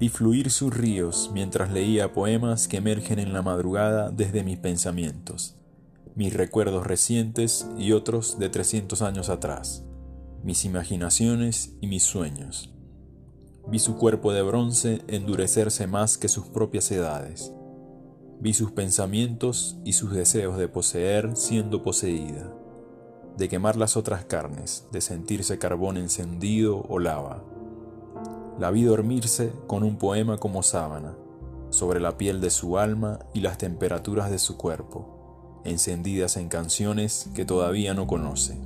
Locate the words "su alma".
32.50-33.18